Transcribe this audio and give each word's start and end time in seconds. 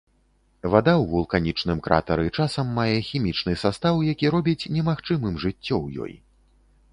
Вада 0.75 0.93
ў 0.93 1.03
вулканічным 1.11 1.83
кратары 1.87 2.25
часам 2.37 2.71
мае 2.79 2.95
хімічны 3.09 3.53
састаў, 3.65 4.01
які 4.13 4.33
робіць 4.37 4.69
немагчымым 4.79 5.39
жыццё 5.45 5.61
ў 5.83 5.87
ёй. 6.09 6.13